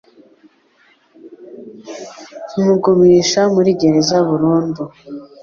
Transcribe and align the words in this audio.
kimugumisha 2.47 3.41
muri 3.53 3.69
gereza 3.81 4.17
burundu 4.29 4.83